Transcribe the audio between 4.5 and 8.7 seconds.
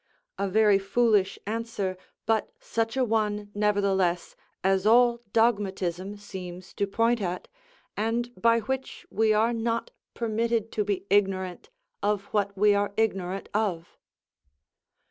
as all dogmatism seems to point at, and by